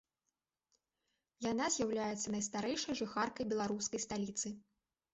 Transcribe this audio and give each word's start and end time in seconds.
Яна 1.47 1.69
з'яўляецца 1.77 2.27
найстарэйшай 2.39 3.01
жыхаркай 3.05 3.43
беларускай 3.55 4.07
сталіцы. 4.11 4.47